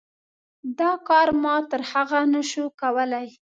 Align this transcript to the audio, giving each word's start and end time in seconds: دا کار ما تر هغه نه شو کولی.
دا 0.79 0.91
کار 1.07 1.27
ما 1.43 1.55
تر 1.69 1.81
هغه 1.91 2.19
نه 2.33 2.41
شو 2.49 2.65
کولی. 2.81 3.27